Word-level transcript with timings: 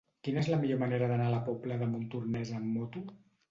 Quina 0.27 0.39
és 0.45 0.47
la 0.53 0.57
millor 0.63 0.79
manera 0.83 1.09
d'anar 1.11 1.27
a 1.29 1.35
la 1.35 1.43
Pobla 1.51 1.79
de 1.83 1.91
Montornès 1.93 2.57
amb 2.63 2.69
moto? 2.81 3.07